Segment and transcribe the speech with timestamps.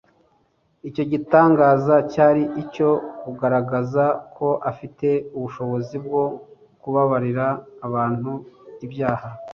[0.89, 2.89] Icyo gitangaza cyari icyo
[3.21, 4.03] kugaragaza
[4.35, 6.23] ko afite ubushobozi bwo
[6.81, 7.47] kubabarira
[7.87, 8.31] abantu
[8.85, 9.27] ibyaha.